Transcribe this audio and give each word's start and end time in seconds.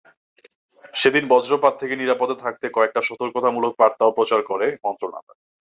সেদিন 0.93 1.23
বজ্রপাত 1.27 1.73
থেকে 1.81 1.93
নিরাপদে 1.95 2.35
থাকতে 2.43 2.65
কয়েকটি 2.69 2.99
সতর্কতামূলক 3.09 3.73
বার্তাও 3.79 4.15
প্রচার 4.17 4.39
করে 4.49 4.67
মন্ত্রণালয়। 4.85 5.37